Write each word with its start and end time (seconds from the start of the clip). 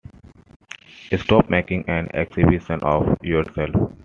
Stop 1.15 1.51
making 1.51 1.87
an 1.87 2.07
exhibition 2.15 2.79
of 2.81 3.15
yourself! 3.23 3.93